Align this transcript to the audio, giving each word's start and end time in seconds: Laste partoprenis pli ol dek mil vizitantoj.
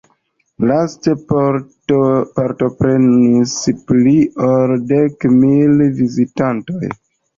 Laste 0.69 1.11
partoprenis 2.39 3.53
pli 3.91 4.17
ol 4.49 4.75
dek 4.93 5.29
mil 5.37 5.87
vizitantoj. 6.01 6.95